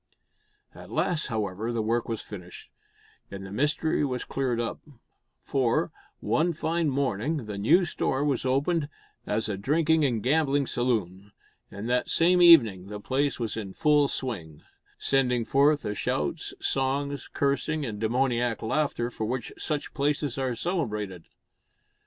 At 0.73 0.89
last 0.89 1.27
however, 1.27 1.71
the 1.71 1.83
work 1.83 2.09
was 2.09 2.23
finished, 2.23 2.71
and 3.29 3.45
the 3.45 3.51
mystery 3.51 4.03
was 4.03 4.25
cleared 4.25 4.59
up, 4.59 4.79
for, 5.43 5.91
one 6.21 6.53
fine 6.53 6.89
morning, 6.89 7.45
the 7.45 7.59
new 7.59 7.85
store 7.85 8.25
was 8.25 8.43
opened 8.43 8.89
as 9.27 9.47
a 9.47 9.57
drinking 9.57 10.03
and 10.03 10.23
gambling 10.23 10.65
saloon; 10.65 11.33
and 11.69 11.87
that 11.87 12.09
same 12.09 12.41
evening 12.41 12.87
the 12.87 12.99
place 12.99 13.39
was 13.39 13.55
in 13.55 13.73
full 13.73 14.07
swing 14.07 14.63
sending 14.97 15.45
forth 15.45 15.83
the 15.83 15.93
shouts, 15.93 16.55
songs, 16.59 17.27
cursing 17.31 17.85
and 17.85 17.99
demoniac 17.99 18.63
laughter 18.63 19.11
for 19.11 19.25
which 19.27 19.53
such 19.59 19.93
places 19.93 20.35
are 20.39 20.55
celebrated. 20.55 21.25